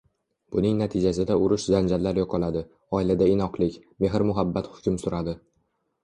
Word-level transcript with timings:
Buning 0.53 0.77
natijasida 0.83 1.33
urush–janjallar 1.47 2.19
yo‘qoladi, 2.19 2.63
oilada 2.99 3.27
inoqlik, 3.33 3.75
mehr-muhabbat 4.05 4.71
hukm 4.71 4.97
suradi 5.03 5.37